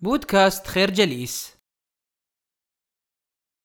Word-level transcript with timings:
بودكاست 0.00 0.66
خير 0.66 0.90
جليس 0.90 1.54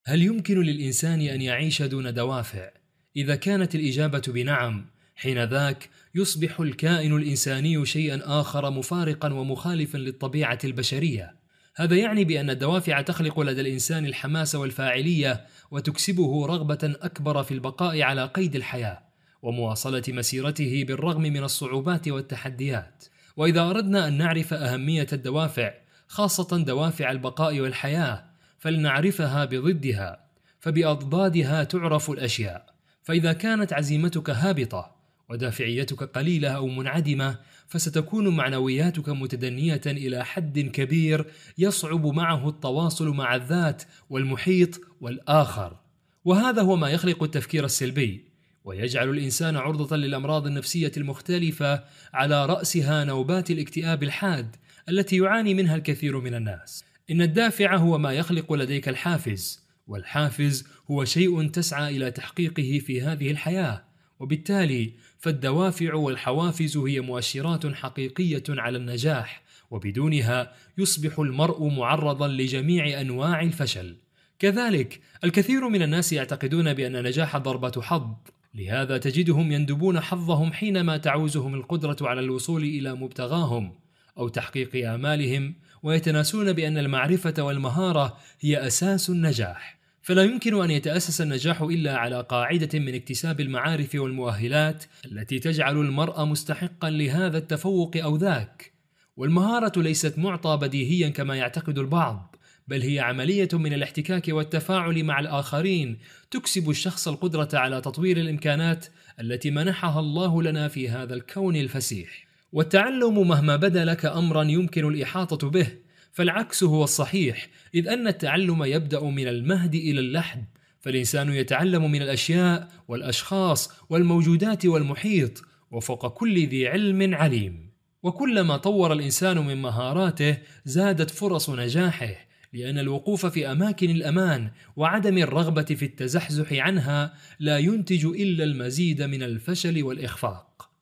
هل 0.05 0.21
يمكن 0.21 0.61
للإنسان 0.61 1.21
أن 1.21 1.41
يعيش 1.41 1.81
دون 1.81 2.13
دوافع؟ 2.13 2.69
إذا 3.15 3.35
كانت 3.35 3.75
الإجابة 3.75 4.21
بنعم، 4.27 4.85
حين 5.15 5.43
ذاك 5.43 5.89
يصبح 6.15 6.59
الكائن 6.59 7.15
الإنساني 7.15 7.85
شيئا 7.85 8.21
آخر 8.23 8.71
مفارقا 8.71 9.33
ومخالفا 9.33 9.97
للطبيعة 9.97 10.59
البشرية. 10.63 11.35
هذا 11.75 11.95
يعني 11.95 12.25
بأن 12.25 12.49
الدوافع 12.49 13.01
تخلق 13.01 13.39
لدى 13.39 13.61
الإنسان 13.61 14.05
الحماس 14.05 14.55
والفاعلية 14.55 15.45
وتكسبه 15.71 16.45
رغبة 16.45 16.95
أكبر 17.01 17.43
في 17.43 17.53
البقاء 17.53 18.01
على 18.01 18.25
قيد 18.25 18.55
الحياة 18.55 19.03
ومواصلة 19.41 20.03
مسيرته 20.07 20.83
بالرغم 20.87 21.21
من 21.21 21.43
الصعوبات 21.43 22.07
والتحديات. 22.07 23.05
وإذا 23.37 23.61
أردنا 23.61 24.07
أن 24.07 24.17
نعرف 24.17 24.53
أهمية 24.53 25.07
الدوافع 25.13 25.82
خاصة 26.07 26.57
دوافع 26.57 27.11
البقاء 27.11 27.59
والحياة 27.59 28.23
فلنعرفها 28.59 29.45
بضدها 29.45 30.25
فبأضدادها 30.59 31.63
تعرف 31.63 32.11
الأشياء. 32.11 32.73
فإذا 33.03 33.33
كانت 33.33 33.73
عزيمتك 33.73 34.29
هابطة 34.29 34.95
ودافعيتك 35.29 36.03
قليلة 36.03 36.49
أو 36.49 36.67
منعدمة 36.67 37.39
فستكون 37.67 38.27
معنوياتك 38.27 39.09
متدنية 39.09 39.81
إلى 39.85 40.25
حد 40.25 40.59
كبير 40.59 41.25
يصعب 41.57 42.05
معه 42.05 42.49
التواصل 42.49 43.09
مع 43.09 43.35
الذات 43.35 43.83
والمحيط 44.09 44.81
والآخر. 45.01 45.77
وهذا 46.25 46.61
هو 46.61 46.75
ما 46.75 46.89
يخلق 46.89 47.23
التفكير 47.23 47.65
السلبي 47.65 48.25
ويجعل 48.65 49.09
الإنسان 49.09 49.57
عرضة 49.57 49.95
للأمراض 49.95 50.47
النفسية 50.47 50.91
المختلفة 50.97 51.83
على 52.13 52.45
رأسها 52.45 53.03
نوبات 53.03 53.51
الاكتئاب 53.51 54.03
الحاد. 54.03 54.55
التي 54.89 55.17
يعاني 55.17 55.53
منها 55.53 55.75
الكثير 55.75 56.19
من 56.19 56.33
الناس. 56.33 56.85
إن 57.11 57.21
الدافع 57.21 57.75
هو 57.75 57.97
ما 57.97 58.13
يخلق 58.13 58.53
لديك 58.53 58.89
الحافز 58.89 59.63
والحافز 59.87 60.67
هو 60.91 61.05
شيء 61.05 61.47
تسعى 61.47 61.97
إلى 61.97 62.11
تحقيقه 62.11 62.81
في 62.85 63.01
هذه 63.01 63.31
الحياة. 63.31 63.83
وبالتالي 64.19 64.93
فالدوافع 65.19 65.93
والحوافز 65.93 66.77
هي 66.77 66.99
مؤشرات 66.99 67.67
حقيقية 67.67 68.43
على 68.49 68.77
النجاح 68.77 69.43
وبدونها 69.71 70.53
يصبح 70.77 71.19
المرء 71.19 71.69
معرضا 71.69 72.27
لجميع 72.27 73.01
أنواع 73.01 73.41
الفشل. 73.41 73.95
كذلك 74.39 74.99
الكثير 75.23 75.69
من 75.69 75.81
الناس 75.81 76.13
يعتقدون 76.13 76.73
بأن 76.73 76.95
النجاح 76.95 77.37
ضربة 77.37 77.81
حظ. 77.81 78.15
لهذا 78.55 78.97
تجدهم 78.97 79.51
يندبون 79.51 79.99
حظهم 79.99 80.53
حينما 80.53 80.97
تعوزهم 80.97 81.53
القدرة 81.53 81.97
على 82.01 82.21
الوصول 82.21 82.63
إلى 82.63 82.93
مبتغاهم. 82.93 83.82
أو 84.17 84.27
تحقيق 84.27 84.89
آمالهم 84.93 85.55
ويتناسون 85.83 86.53
بأن 86.53 86.77
المعرفة 86.77 87.43
والمهارة 87.43 88.17
هي 88.39 88.67
أساس 88.67 89.09
النجاح. 89.09 89.79
فلا 90.01 90.23
يمكن 90.23 90.63
أن 90.63 90.71
يتأسس 90.71 91.21
النجاح 91.21 91.61
إلا 91.61 91.97
على 91.97 92.21
قاعدة 92.21 92.79
من 92.79 92.95
اكتساب 92.95 93.39
المعارف 93.39 93.95
والمؤهلات 93.95 94.83
التي 95.05 95.39
تجعل 95.39 95.77
المرء 95.77 96.25
مستحقا 96.25 96.89
لهذا 96.89 97.37
التفوق 97.37 97.97
أو 97.97 98.15
ذاك. 98.15 98.73
والمهارة 99.17 99.81
ليست 99.81 100.19
معطى 100.19 100.57
بديهيا 100.61 101.09
كما 101.09 101.35
يعتقد 101.35 101.79
البعض 101.79 102.35
بل 102.67 102.81
هي 102.81 102.99
عملية 102.99 103.49
من 103.53 103.73
الاحتكاك 103.73 104.27
والتفاعل 104.27 105.03
مع 105.03 105.19
الآخرين 105.19 105.97
تكسب 106.31 106.69
الشخص 106.69 107.07
القدرة 107.07 107.49
على 107.53 107.81
تطوير 107.81 108.17
الإمكانات 108.17 108.85
التي 109.19 109.51
منحها 109.51 109.99
الله 109.99 110.43
لنا 110.43 110.67
في 110.67 110.89
هذا 110.89 111.13
الكون 111.13 111.55
الفسيح. 111.55 112.22
والتعلم 112.53 113.27
مهما 113.27 113.55
بدا 113.55 113.85
لك 113.85 114.05
أمرا 114.05 114.43
يمكن 114.43 114.87
الإحاطة 114.87 115.49
به 115.49 115.67
فالعكس 116.11 116.63
هو 116.63 116.83
الصحيح 116.83 117.49
إذ 117.75 117.87
أن 117.87 118.07
التعلم 118.07 118.63
يبدأ 118.63 119.03
من 119.03 119.27
المهد 119.27 119.75
إلى 119.75 119.99
اللحد 119.99 120.45
فالإنسان 120.79 121.33
يتعلم 121.33 121.91
من 121.91 122.01
الأشياء 122.01 122.69
والأشخاص 122.87 123.71
والموجودات 123.89 124.65
والمحيط 124.65 125.41
وفوق 125.71 126.07
كل 126.07 126.47
ذي 126.47 126.67
علم 126.67 127.15
عليم. 127.15 127.69
وكلما 128.03 128.57
طور 128.57 128.93
الإنسان 128.93 129.37
من 129.37 129.61
مهاراته 129.61 130.37
زادت 130.65 131.09
فرص 131.09 131.49
نجاحه 131.49 132.15
لأن 132.53 132.77
الوقوف 132.77 133.25
في 133.25 133.51
أماكن 133.51 133.89
الأمان 133.89 134.51
وعدم 134.75 135.17
الرغبة 135.17 135.63
في 135.63 135.85
التزحزح 135.85 136.53
عنها 136.53 137.13
لا 137.39 137.57
ينتج 137.57 138.05
إلا 138.05 138.43
المزيد 138.43 139.01
من 139.01 139.23
الفشل 139.23 139.83
والإخفاق. 139.83 140.72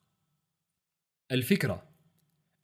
الفكرة. 1.32 1.82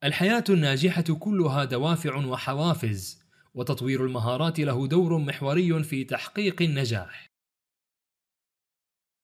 الحياة 0.04 0.44
الناجحة 0.50 1.02
كلها 1.02 1.64
دوافع 1.64 2.16
وحوافز 2.16 3.22
وتطوير 3.54 4.04
المهارات 4.04 4.60
له 4.60 4.86
دور 4.86 5.18
محوري 5.18 5.82
في 5.82 6.04
تحقيق 6.04 6.62
النجاح. 6.62 7.26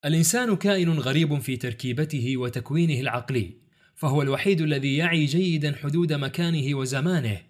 الإنسان 0.04 0.56
كائن 0.56 0.98
غريب 0.98 1.38
في 1.38 1.56
تركيبته 1.56 2.36
وتكوينه 2.36 3.00
العقلي 3.00 3.56
فهو 3.94 4.22
الوحيد 4.22 4.60
الذي 4.60 4.96
يعي 4.96 5.24
جيدا 5.24 5.76
حدود 5.76 6.12
مكانه 6.12 6.74
وزمانه. 6.74 7.42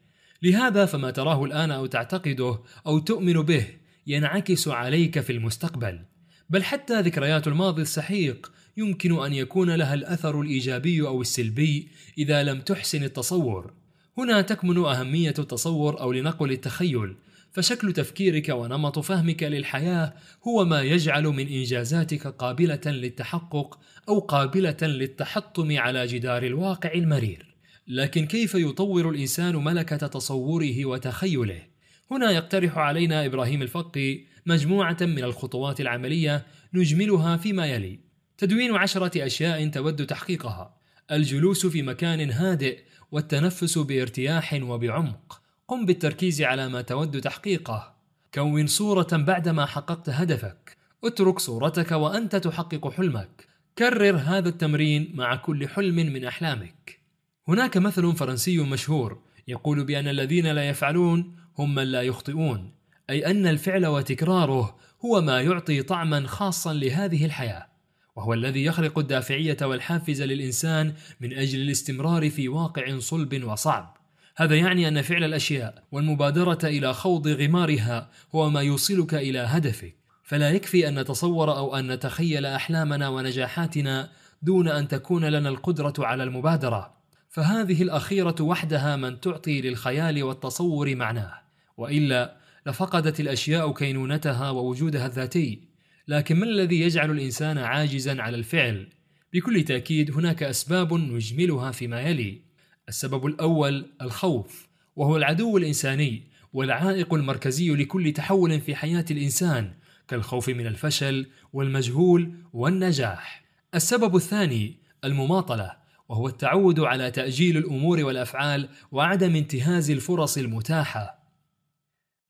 لهذا 0.43 0.87
فما 0.87 1.11
تراه 1.11 1.45
الآن 1.45 1.71
أو 1.71 1.87
تعتقده 1.87 2.63
أو 2.87 2.99
تؤمن 2.99 3.43
به 3.43 3.67
ينعكس 4.07 4.69
عليك 4.69 5.21
في 5.21 5.33
المستقبل. 5.33 6.05
بل 6.51 6.65
حتى 6.65 7.01
ذكريات 7.01 7.49
الماضي 7.49 7.83
السحيق 7.83 8.53
يمكن 8.77 9.25
أن 9.25 9.33
يكون 9.33 9.71
لها 9.71 9.95
الأثر 9.95 10.41
الإيجابي 10.41 11.01
أو 11.01 11.21
السلبي 11.21 11.89
إذا 12.19 12.43
لم 12.43 12.61
تحسن 12.61 13.05
التصور. 13.05 13.73
هنا 14.19 14.41
تكمن 14.41 14.79
أهمية 14.79 15.35
التصور 15.39 16.01
أو 16.01 16.13
لنقل 16.13 16.53
التخيل 16.53 17.15
فشكل 17.53 17.93
تفكيرك 17.93 18.49
ونمط 18.49 18.99
فهمك 18.99 19.43
للحياة 19.43 20.15
هو 20.49 20.65
ما 20.65 20.83
يجعل 20.83 21.25
من 21.25 21.49
إنجازاتك 21.49 22.27
قابلة 22.27 22.81
للتحقق 22.87 23.79
أو 24.09 24.19
قابلة 24.19 24.77
للتحطم 24.83 25.79
على 25.79 26.07
جدار 26.07 26.43
الواقع 26.43 26.93
المرير. 26.93 27.55
لكن 27.89 28.27
كيف 28.27 28.55
يطور 28.55 29.11
الإنسان 29.11 29.57
ملكة 29.57 30.07
تصوره 30.07 30.85
وتخيله؟ 30.85 31.63
هنا 32.11 32.31
يقترح 32.31 32.79
علينا 32.79 33.27
إبراهيم 33.27 33.63
الفقي 33.63 34.21
مجموعة 34.47 34.97
من 35.01 35.25
الخطوات 35.25 35.81
العملية 35.81 36.47
نجملها 36.75 37.37
فيما 37.37 37.67
يلي. 37.67 37.99
تدوين 38.39 38.77
عشرة 38.77 39.27
أشياء 39.27 39.69
تود 39.69 40.07
تحقيقها. 40.07 40.75
الجلوس 41.11 41.67
في 41.67 41.83
مكان 41.83 42.31
هادئ 42.31 42.79
والتنفس 43.13 43.79
بارتياح 43.79 44.59
وبعمق. 44.63 45.41
قم 45.69 45.87
بالتركيز 45.87 46.43
على 46.43 46.69
ما 46.69 46.83
تود 46.83 47.21
تحقيقه. 47.21 47.95
كون 48.35 48.67
صورة 48.67 49.09
بعدما 49.13 49.67
حققت 49.67 50.09
هدفك. 50.09 50.77
اترك 51.05 51.39
صورتك 51.39 51.93
وأنت 51.93 52.37
تحقق 52.37 52.93
حلمك. 52.93 53.47
كرر 53.79 54.17
هذا 54.17 54.49
التمرين 54.49 55.13
مع 55.15 55.37
كل 55.37 55.69
حلم 55.69 55.97
من 55.97 56.25
أحلامك. 56.25 57.01
هناك 57.49 57.77
مثل 57.77 58.13
فرنسي 58.17 58.59
مشهور 58.59 59.23
يقول 59.49 59.85
بأن 59.85 60.09
الذين 60.09 60.47
لا 60.47 60.69
يفعلون 60.69 61.37
هم 61.59 61.75
من 61.75 61.83
لا 61.83 62.03
يخطئون 62.03 62.73
أي 63.11 63.27
أن 63.27 63.47
الفعل 63.47 63.87
وتكراره 63.87 64.77
هو 65.05 65.21
ما 65.21 65.41
يعطي 65.41 65.83
طعما 65.83 66.27
خاصا 66.27 66.73
لهذه 66.73 67.25
الحياة. 67.25 67.74
وهو 68.17 68.35
الذي 68.35 68.65
يخلق 68.65 68.99
الدافعية 68.99 69.57
والحافز 69.63 70.23
للإنسان 70.23 70.95
من 71.21 71.33
أجل 71.33 71.61
الاستمرار 71.61 72.31
في 72.31 72.49
واقع 72.49 72.99
صلب 72.99 73.45
وصعب. 73.45 73.97
هذا 74.37 74.57
يعني 74.57 74.89
أن 74.89 75.03
فعل 75.03 75.25
الأشياء 75.25 75.85
والمبادرة 75.93 76.59
إلى 76.65 76.95
خوض 76.95 77.29
غمارها 77.29 78.11
هو 78.35 78.51
ما 78.51 78.61
يوصلك 78.63 79.15
إلى 79.15 79.39
هدفك. 79.39 79.97
فلا 80.25 80.51
يكفي 80.51 80.89
أن 80.89 80.99
نتصور 80.99 81.57
أو 81.57 81.77
أن 81.77 81.93
نتخيل 81.93 82.47
أحلامنا 82.47 83.09
ونجاحاتنا 83.09 84.11
دون 84.43 84.69
أن 84.69 84.89
تكون 84.89 85.25
لنا 85.25 85.49
القدرة 85.49 85.95
على 85.99 86.23
المبادرة. 86.23 86.95
فهذه 87.31 87.83
الأخيرة 87.83 88.37
وحدها 88.41 88.97
من 88.97 89.21
تعطي 89.21 89.61
للخيال 89.61 90.23
والتصور 90.23 90.95
معناه. 90.95 91.33
وإلا 91.77 92.37
لفقدت 92.67 93.21
الأشياء 93.21 93.73
كينونتها 93.73 94.51
ووجودها 94.51 95.07
الذاتي. 95.07 95.74
لكن 96.09 96.37
ما 96.37 96.45
الذي 96.45 96.81
يجعل 96.81 97.11
الإنسان 97.11 97.59
عاجزا 97.59 98.23
على 98.23 98.37
الفعل؟ 98.37 98.89
بكل 99.33 99.65
تأكيد 99.65 100.11
هناك 100.11 100.43
أسباب 100.43 100.95
نجملها 100.95 101.71
فيما 101.71 102.01
يلي. 102.01 102.41
السبب 102.89 103.27
الأول 103.27 103.87
الخوف 104.03 104.69
وهو 104.97 105.17
العدو 105.17 105.57
الإنساني 105.57 106.23
والعائق 106.53 107.15
المركزي 107.15 107.71
لكل 107.71 108.13
تحول 108.13 108.61
في 108.61 108.75
حياة 108.75 109.05
الإنسان 109.11 109.73
كالخوف 110.09 110.49
من 110.49 110.67
الفشل 110.67 111.27
والمجهول 111.53 112.35
والنجاح. 112.53 113.45
السبب 113.75 114.17
الثاني 114.17 114.79
المماطلة 115.05 115.77
وهو 116.09 116.29
التعود 116.29 116.81
على 116.81 117.11
تأجيل 117.11 117.57
الأمور 117.57 118.05
والأفعال 118.05 118.69
وعدم 118.93 119.37
انتهاز 119.37 119.91
الفرص 119.91 120.39
المتاحة. 120.39 121.19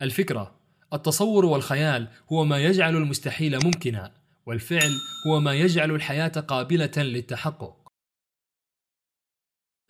الفكرة 0.02 0.63
التصور 0.94 1.44
والخيال 1.44 2.08
هو 2.32 2.44
ما 2.44 2.58
يجعل 2.58 2.96
المستحيل 2.96 3.64
ممكنا 3.64 4.12
والفعل 4.46 4.92
هو 5.26 5.40
ما 5.40 5.54
يجعل 5.54 5.90
الحياة 5.90 6.28
قابلة 6.28 6.92
للتحقق. 6.96 7.76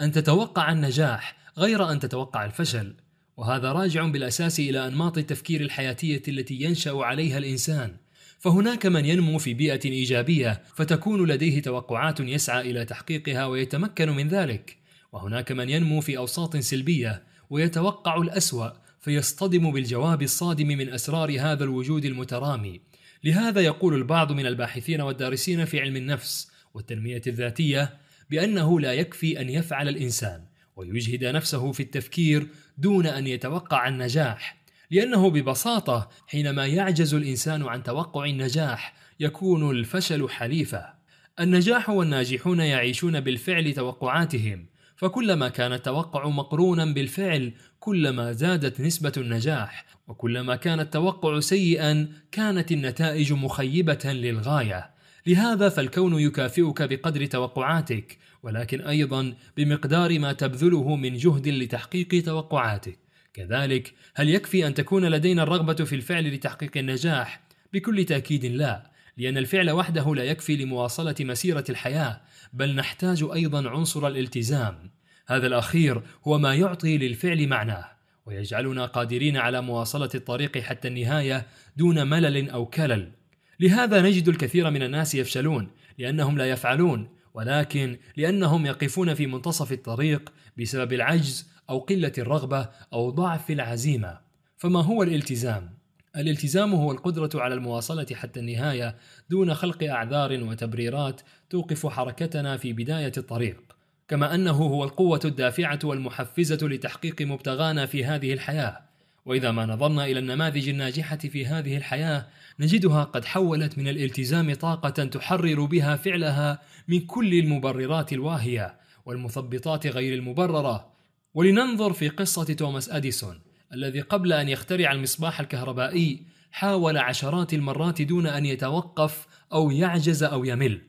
أن 0.00 0.12
تتوقع 0.12 0.72
النجاح 0.72 1.36
غير 1.58 1.90
أن 1.90 1.98
تتوقع 1.98 2.44
الفشل 2.44 2.94
وهذا 3.36 3.72
راجع 3.72 4.06
بالأساس 4.06 4.60
إلى 4.60 4.86
أنماط 4.86 5.18
التفكير 5.18 5.60
الحياتية 5.60 6.22
التي 6.28 6.54
ينشأ 6.54 6.96
عليها 6.96 7.38
الإنسان. 7.38 7.96
فهناك 8.38 8.86
من 8.86 9.04
ينمو 9.04 9.38
في 9.38 9.54
بيئة 9.54 9.84
إيجابية 9.84 10.62
فتكون 10.74 11.28
لديه 11.28 11.62
توقعات 11.62 12.20
يسعى 12.20 12.70
إلى 12.70 12.84
تحقيقها 12.84 13.46
ويتمكن 13.46 14.10
من 14.10 14.28
ذلك. 14.28 14.78
وهناك 15.12 15.52
من 15.52 15.70
ينمو 15.70 16.00
في 16.00 16.18
أوساط 16.18 16.56
سلبية 16.56 17.22
ويتوقع 17.50 18.16
الأسوأ 18.16 18.83
فيصطدم 19.04 19.70
بالجواب 19.70 20.22
الصادم 20.22 20.66
من 20.66 20.88
أسرار 20.88 21.40
هذا 21.40 21.64
الوجود 21.64 22.04
المترامي. 22.04 22.80
لهذا 23.24 23.60
يقول 23.60 23.94
البعض 23.94 24.32
من 24.32 24.46
الباحثين 24.46 25.00
والدارسين 25.00 25.64
في 25.64 25.80
علم 25.80 25.96
النفس 25.96 26.50
والتنمية 26.74 27.22
الذاتية 27.26 27.98
بأنه 28.30 28.80
لا 28.80 28.92
يكفي 28.92 29.40
أن 29.40 29.48
يفعل 29.48 29.88
الإنسان 29.88 30.44
ويجهد 30.76 31.24
نفسه 31.24 31.72
في 31.72 31.80
التفكير 31.80 32.46
دون 32.78 33.06
أن 33.06 33.26
يتوقع 33.26 33.88
النجاح 33.88 34.56
لأنه 34.90 35.30
ببساطة 35.30 36.10
حينما 36.26 36.66
يعجز 36.66 37.14
الإنسان 37.14 37.62
عن 37.62 37.82
توقع 37.82 38.24
النجاح 38.24 38.94
يكون 39.20 39.70
الفشل 39.70 40.28
حليفة. 40.28 40.94
النجاح 41.40 41.90
والناجحون 41.90 42.60
يعيشون 42.60 43.20
بالفعل 43.20 43.74
توقعاتهم 43.74 44.66
فكلما 44.96 45.48
كان 45.48 45.72
التوقع 45.72 46.28
مقرونا 46.28 46.84
بالفعل 46.84 47.52
كلما 47.80 48.32
زادت 48.32 48.80
نسبة 48.80 49.12
النجاح 49.16 49.84
وكلما 50.08 50.56
كان 50.56 50.80
التوقع 50.80 51.40
سيئا 51.40 52.08
كانت 52.32 52.72
النتائج 52.72 53.32
مخيبة 53.32 53.98
للغاية. 54.04 54.90
لهذا 55.26 55.68
فالكون 55.68 56.20
يكافئك 56.20 56.82
بقدر 56.82 57.26
توقعاتك 57.26 58.18
ولكن 58.42 58.80
أيضا 58.80 59.34
بمقدار 59.56 60.18
ما 60.18 60.32
تبذله 60.32 60.96
من 60.96 61.16
جهد 61.16 61.48
لتحقيق 61.48 62.22
توقعاتك. 62.24 62.98
كذلك 63.34 63.94
هل 64.14 64.28
يكفي 64.28 64.66
أن 64.66 64.74
تكون 64.74 65.04
لدينا 65.04 65.42
الرغبة 65.42 65.74
في 65.84 65.94
الفعل 65.94 66.34
لتحقيق 66.34 66.76
النجاح؟ 66.76 67.40
بكل 67.72 68.04
تأكيد 68.04 68.44
لا. 68.44 68.93
لأن 69.16 69.38
الفعل 69.38 69.70
وحده 69.70 70.14
لا 70.14 70.24
يكفي 70.24 70.56
لمواصلة 70.56 71.14
مسيرة 71.20 71.64
الحياة 71.68 72.20
بل 72.52 72.74
نحتاج 72.74 73.28
أيضا 73.34 73.70
عنصر 73.70 74.06
الالتزام. 74.06 74.90
هذا 75.26 75.46
الأخير 75.46 76.02
هو 76.26 76.38
ما 76.38 76.54
يعطي 76.54 76.98
للفعل 76.98 77.46
معناه 77.46 77.84
ويجعلنا 78.26 78.86
قادرين 78.86 79.36
على 79.36 79.60
مواصلة 79.60 80.10
الطريق 80.14 80.58
حتى 80.58 80.88
النهاية 80.88 81.46
دون 81.76 82.06
ملل 82.06 82.50
أو 82.50 82.66
كلل. 82.66 83.12
لهذا 83.60 84.02
نجد 84.02 84.28
الكثير 84.28 84.70
من 84.70 84.82
الناس 84.82 85.14
يفشلون 85.14 85.70
لأنهم 85.98 86.38
لا 86.38 86.50
يفعلون 86.50 87.08
ولكن 87.34 87.98
لأنهم 88.16 88.66
يقفون 88.66 89.14
في 89.14 89.26
منتصف 89.26 89.72
الطريق 89.72 90.32
بسبب 90.58 90.92
العجز 90.92 91.50
أو 91.70 91.78
قلة 91.78 92.12
الرغبة 92.18 92.68
أو 92.92 93.10
ضعف 93.10 93.50
العزيمة. 93.50 94.18
فما 94.56 94.82
هو 94.82 95.02
الالتزام؟ 95.02 95.83
الالتزام 96.16 96.74
هو 96.74 96.92
القدرة 96.92 97.30
على 97.34 97.54
المواصلة 97.54 98.06
حتى 98.14 98.40
النهاية 98.40 98.96
دون 99.30 99.54
خلق 99.54 99.82
أعذار 99.82 100.44
وتبريرات 100.44 101.20
توقف 101.50 101.86
حركتنا 101.86 102.56
في 102.56 102.72
بداية 102.72 103.12
الطريق 103.16 103.74
كما 104.08 104.34
أنه 104.34 104.52
هو 104.52 104.84
القوة 104.84 105.20
الدافعة 105.24 105.78
والمحفزة 105.84 106.68
لتحقيق 106.68 107.22
مبتغانا 107.22 107.86
في 107.86 108.04
هذه 108.04 108.32
الحياة. 108.32 108.80
وإذا 109.26 109.50
ما 109.50 109.66
نظرنا 109.66 110.04
إلى 110.04 110.18
النماذج 110.18 110.68
الناجحة 110.68 111.16
في 111.16 111.46
هذه 111.46 111.76
الحياة 111.76 112.26
نجدها 112.60 113.04
قد 113.04 113.24
حولت 113.24 113.78
من 113.78 113.88
الالتزام 113.88 114.54
طاقة 114.54 115.04
تحرر 115.04 115.64
بها 115.64 115.96
فعلها 115.96 116.58
من 116.88 117.00
كل 117.00 117.34
المبررات 117.34 118.12
الواهية 118.12 118.74
والمثبطات 119.06 119.86
غير 119.86 120.14
المبررة. 120.14 120.92
ولننظر 121.34 121.92
في 121.92 122.08
قصة 122.08 122.44
توماس 122.44 122.90
أديسون 122.90 123.43
الذي 123.74 124.00
قبل 124.00 124.32
أن 124.32 124.48
يخترع 124.48 124.92
المصباح 124.92 125.40
الكهربائي 125.40 126.22
حاول 126.50 126.98
عشرات 126.98 127.54
المرات 127.54 128.02
دون 128.02 128.26
أن 128.26 128.46
يتوقف 128.46 129.26
أو 129.52 129.70
يعجز 129.70 130.22
أو 130.22 130.44
يمل. 130.44 130.80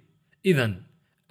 اذا 0.46 0.76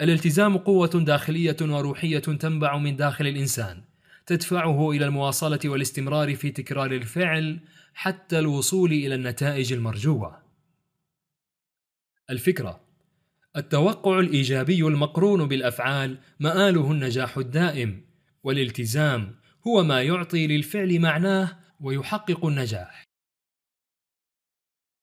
الالتزام 0.01 0.57
قوة 0.57 0.87
داخلية 0.87 1.57
وروحية 1.61 2.19
تنبع 2.19 2.77
من 2.77 2.95
داخل 2.95 3.27
الإنسان 3.27 3.81
تدفعه 4.25 4.91
إلى 4.91 5.05
المواصلة 5.05 5.59
والاستمرار 5.65 6.35
في 6.35 6.51
تكرار 6.51 6.91
الفعل 6.91 7.59
حتى 7.93 8.39
الوصول 8.39 8.91
إلى 8.91 9.15
النتائج 9.15 9.73
المرجوة. 9.73 10.37
الفكرة 12.29 12.79
التوقع 13.57 14.19
الإيجابي 14.19 14.81
المقرون 14.81 15.47
بالأفعال 15.47 16.17
ماله 16.39 16.91
النجاح 16.91 17.37
الدائم 17.37 18.01
والالتزام 18.43 19.35
هو 19.67 19.83
ما 19.83 20.01
يعطي 20.01 20.47
للفعل 20.47 20.99
معناه 20.99 21.57
ويحقق 21.79 22.45
النجاح. 22.45 23.03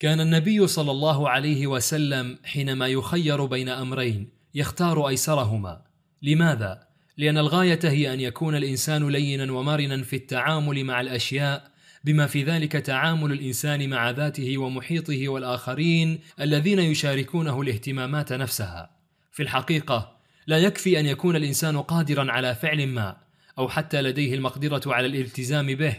كان 0.00 0.20
النبي 0.20 0.66
صلى 0.66 0.90
الله 0.90 1.28
عليه 1.28 1.66
وسلم 1.66 2.38
حينما 2.44 2.88
يخير 2.88 3.44
بين 3.44 3.68
أمرين 3.68 4.30
يختار 4.54 5.08
أيسرهما. 5.08 5.84
لماذا؟ 6.22 6.88
لأن 7.16 7.38
الغاية 7.38 7.80
هي 7.84 8.12
أن 8.12 8.20
يكون 8.20 8.56
الإنسان 8.56 9.08
لينا 9.08 9.52
ومرنا 9.52 10.02
في 10.02 10.16
التعامل 10.16 10.84
مع 10.84 11.00
الأشياء 11.00 11.72
بما 12.04 12.26
في 12.26 12.42
ذلك 12.44 12.72
تعامل 12.72 13.32
الإنسان 13.32 13.90
مع 13.90 14.10
ذاته 14.10 14.58
ومحيطه 14.58 15.28
والآخرين 15.28 16.20
الذين 16.40 16.78
يشاركونه 16.78 17.60
الاهتمامات 17.60 18.32
نفسها. 18.32 18.90
في 19.32 19.42
الحقيقة 19.42 20.16
لا 20.46 20.58
يكفي 20.58 21.00
أن 21.00 21.06
يكون 21.06 21.36
الإنسان 21.36 21.82
قادرا 21.82 22.32
على 22.32 22.54
فعل 22.54 22.86
ما 22.86 23.16
أو 23.58 23.68
حتى 23.68 24.02
لديه 24.02 24.34
المقدرة 24.34 24.82
على 24.86 25.06
الالتزام 25.06 25.74
به 25.74 25.96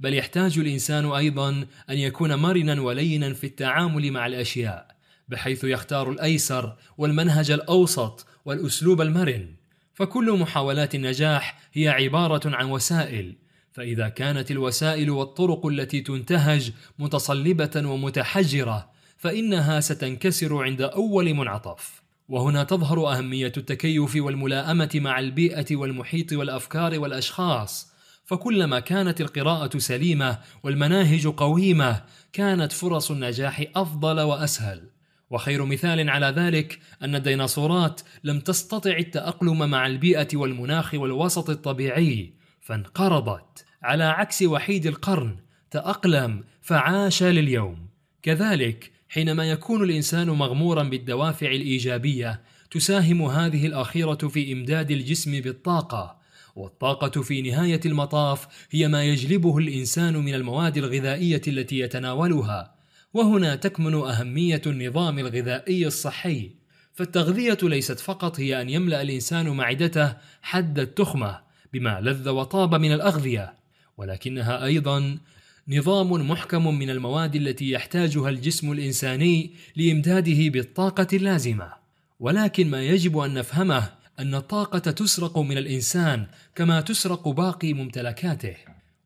بل 0.00 0.14
يحتاج 0.14 0.58
الإنسان 0.58 1.12
أيضا 1.12 1.50
أن 1.90 1.98
يكون 1.98 2.34
مرنا 2.34 2.80
ولينا 2.80 3.32
في 3.32 3.46
التعامل 3.46 4.10
مع 4.10 4.26
الأشياء 4.26 4.94
بحيث 5.28 5.64
يختار 5.64 6.10
الأيسر 6.10 6.76
والمنهج 6.98 7.50
الأوسط 7.50 8.26
والأسلوب 8.44 9.00
المرن. 9.00 9.48
فكل 9.94 10.38
محاولات 10.38 10.94
النجاح 10.94 11.58
هي 11.72 11.88
عبارة 11.88 12.56
عن 12.56 12.70
وسائل 12.70 13.34
فإذا 13.72 14.08
كانت 14.08 14.50
الوسائل 14.50 15.10
والطرق 15.10 15.66
التي 15.66 16.00
تنتهج 16.00 16.72
متصلبة 16.98 17.88
ومتحجرة 17.88 18.90
فإنها 19.18 19.80
ستنكسر 19.80 20.62
عند 20.62 20.82
أول 20.82 21.34
منعطف. 21.34 22.03
وهنا 22.28 22.64
تظهر 22.64 23.12
أهمية 23.12 23.52
التكيف 23.56 24.16
والملاءمه 24.16 24.90
مع 24.94 25.18
البيئة 25.18 25.76
والمحيط 25.76 26.32
والأفكار 26.32 26.98
والأشخاص. 26.98 27.94
فكلما 28.24 28.80
كانت 28.80 29.20
القراءة 29.20 29.78
سليمة 29.78 30.38
والمناهج 30.62 31.26
قويمة 31.26 32.04
كانت 32.32 32.72
فرص 32.72 33.10
النجاح 33.10 33.64
أفضل 33.76 34.20
وأسهل. 34.20 34.90
وخير 35.30 35.64
مثال 35.64 36.10
على 36.10 36.26
ذلك 36.26 36.78
أن 37.02 37.14
الديناصورات 37.14 38.00
لم 38.24 38.40
تستطع 38.40 38.96
التأقلم 38.96 39.70
مع 39.70 39.86
البيئة 39.86 40.28
والمناخ 40.34 40.94
والوسط 40.94 41.50
الطبيعي 41.50 42.32
فانقرضت. 42.60 43.64
على 43.82 44.04
عكس 44.04 44.42
وحيد 44.42 44.86
القرن 44.86 45.36
تأقلم 45.70 46.44
فعاش 46.62 47.22
لليوم. 47.22 47.88
كذلك 48.22 48.93
حينما 49.08 49.50
يكون 49.50 49.84
الإنسان 49.84 50.30
مغمورا 50.30 50.82
بالدوافع 50.82 51.46
الإيجابية 51.46 52.40
تساهم 52.70 53.22
هذه 53.22 53.66
الأخيرة 53.66 54.14
في 54.28 54.52
إمداد 54.52 54.90
الجسم 54.90 55.40
بالطاقة 55.40 56.18
والطاقة 56.56 57.22
في 57.22 57.42
نهاية 57.42 57.80
المطاف 57.86 58.46
هي 58.70 58.88
ما 58.88 59.04
يجلبه 59.04 59.58
الإنسان 59.58 60.16
من 60.16 60.34
المواد 60.34 60.76
الغذائية 60.76 61.42
التي 61.48 61.78
يتناولها 61.78 62.74
وهنا 63.14 63.56
تكمن 63.56 63.94
أهمية 63.94 64.62
النظام 64.66 65.18
الغذائي 65.18 65.86
الصحي. 65.86 66.50
فالتغذية 66.94 67.58
ليست 67.62 68.00
فقط 68.00 68.40
هي 68.40 68.60
أن 68.60 68.70
يملأ 68.70 69.02
الإنسان 69.02 69.48
معدته 69.48 70.16
حد 70.42 70.78
التخمة 70.78 71.40
بما 71.72 72.00
لذ 72.00 72.28
وطاب 72.28 72.74
من 72.74 72.92
الأغذية 72.92 73.54
ولكنها 73.96 74.64
أيضا 74.64 75.18
نظام 75.68 76.30
محكم 76.30 76.78
من 76.78 76.90
المواد 76.90 77.36
التي 77.36 77.70
يحتاجها 77.70 78.28
الجسم 78.28 78.72
الإنساني 78.72 79.50
لإمداده 79.76 80.48
بالطاقة 80.48 81.06
اللازمة. 81.12 81.72
ولكن 82.20 82.70
ما 82.70 82.82
يجب 82.82 83.18
أن 83.18 83.34
نفهمه 83.34 83.92
أن 84.18 84.34
الطاقة 84.34 84.78
تسرق 84.78 85.38
من 85.38 85.58
الإنسان 85.58 86.26
كما 86.54 86.80
تسرق 86.80 87.28
باقي 87.28 87.72
ممتلكاته. 87.72 88.54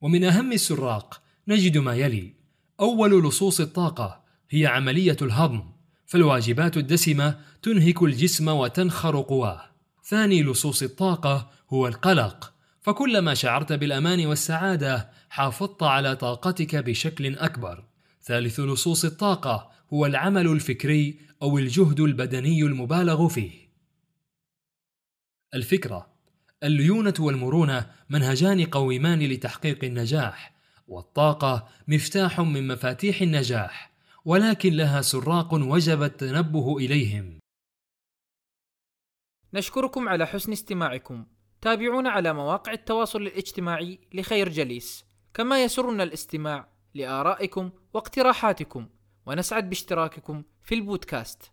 ومن 0.00 0.24
أهم 0.24 0.52
السراق 0.52 1.20
نجد 1.48 1.78
ما 1.78 1.94
يلي. 1.94 2.32
أول 2.80 3.28
لصوص 3.28 3.60
الطاقة 3.60 4.24
هي 4.50 4.66
عملية 4.66 5.16
الهضم 5.22 5.62
فالواجبات 6.06 6.76
الدسمة 6.76 7.40
تنهك 7.62 8.02
الجسم 8.02 8.48
وتنخر 8.48 9.20
قواه. 9.20 9.62
ثاني 10.04 10.42
لصوص 10.42 10.82
الطاقة 10.82 11.50
هو 11.70 11.88
القلق 11.88 12.52
فكلما 12.80 13.34
شعرت 13.34 13.72
بالأمان 13.72 14.26
والسعادة 14.26 15.10
حافظت 15.30 15.82
على 15.82 16.16
طاقتك 16.16 16.76
بشكل 16.76 17.38
أكبر. 17.38 17.84
ثالث 18.22 18.60
لصوص 18.60 19.04
الطاقة 19.04 19.70
هو 19.92 20.06
العمل 20.06 20.46
الفكري 20.46 21.20
أو 21.42 21.58
الجهد 21.58 22.00
البدني 22.00 22.62
المبالغ 22.62 23.28
فيه. 23.28 23.68
الفكرة 25.54 26.06
الليونة 26.62 27.14
والمرونة 27.18 27.90
منهجان 28.10 28.64
قويمان 28.64 29.18
لتحقيق 29.18 29.84
النجاح 29.84 30.54
والطاقة 30.88 31.68
مفتاح 31.88 32.40
من 32.40 32.68
مفاتيح 32.68 33.22
النجاح 33.22 33.90
ولكن 34.24 34.72
لها 34.72 35.02
سراق 35.02 35.54
وجب 35.54 36.02
التنبه 36.02 36.78
إليهم. 36.78 37.38
نشكركم 39.54 40.08
على 40.08 40.26
حسن 40.26 40.52
استماعكم. 40.52 41.26
تابعونا 41.60 42.10
على 42.10 42.32
مواقع 42.32 42.72
التواصل 42.72 43.22
الاجتماعي 43.22 44.00
لخير 44.14 44.48
جليس. 44.48 45.04
كما 45.34 45.64
يسرنا 45.64 46.02
الاستماع 46.02 46.68
لآرائكم 46.94 47.70
واقتراحاتكم. 47.94 48.88
ونسعد 49.26 49.68
باشتراككم 49.68 50.42
في 50.62 50.74
البودكاست. 50.74 51.52